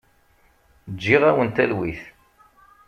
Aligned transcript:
Ǧǧiɣ-awent 0.93 1.55
talwit. 1.57 2.01